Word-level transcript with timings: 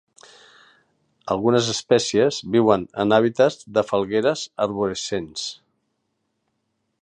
Algunes 1.33 1.67
espècies 1.73 2.39
viuen 2.55 2.87
en 3.03 3.13
hàbitats 3.19 3.61
de 3.77 3.85
falgueres 3.91 4.47
arborescents. 4.67 5.45